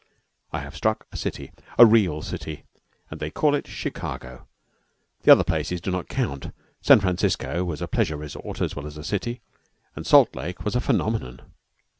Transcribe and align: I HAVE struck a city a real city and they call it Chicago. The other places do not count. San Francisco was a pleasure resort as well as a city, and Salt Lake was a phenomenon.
I 0.51 0.61
HAVE 0.61 0.75
struck 0.75 1.05
a 1.11 1.15
city 1.15 1.51
a 1.77 1.85
real 1.85 2.23
city 2.23 2.63
and 3.11 3.19
they 3.19 3.29
call 3.29 3.53
it 3.53 3.67
Chicago. 3.67 4.47
The 5.21 5.31
other 5.31 5.43
places 5.43 5.79
do 5.79 5.91
not 5.91 6.07
count. 6.09 6.51
San 6.81 6.99
Francisco 7.01 7.63
was 7.63 7.83
a 7.83 7.87
pleasure 7.87 8.17
resort 8.17 8.61
as 8.61 8.75
well 8.75 8.87
as 8.87 8.97
a 8.97 9.03
city, 9.03 9.41
and 9.95 10.03
Salt 10.07 10.35
Lake 10.35 10.65
was 10.65 10.75
a 10.75 10.81
phenomenon. 10.81 11.41